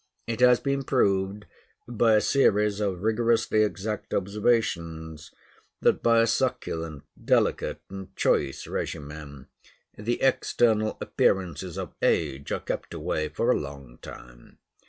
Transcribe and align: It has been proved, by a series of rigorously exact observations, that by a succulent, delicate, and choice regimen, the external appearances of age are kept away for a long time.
It 0.25 0.39
has 0.39 0.59
been 0.59 0.81
proved, 0.83 1.45
by 1.87 2.15
a 2.15 2.21
series 2.21 2.79
of 2.79 3.03
rigorously 3.03 3.61
exact 3.61 4.15
observations, 4.15 5.29
that 5.79 6.01
by 6.01 6.21
a 6.21 6.25
succulent, 6.25 7.03
delicate, 7.23 7.81
and 7.87 8.15
choice 8.15 8.65
regimen, 8.65 9.45
the 9.95 10.19
external 10.23 10.97
appearances 10.99 11.77
of 11.77 11.93
age 12.01 12.51
are 12.51 12.61
kept 12.61 12.95
away 12.95 13.29
for 13.29 13.51
a 13.51 13.59
long 13.59 13.99
time. 13.99 14.57